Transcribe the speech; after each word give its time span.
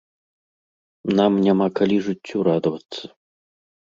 Нам 1.19 1.33
няма 1.49 1.67
калі 1.79 1.97
жыццю 2.07 2.37
радавацца. 2.47 3.03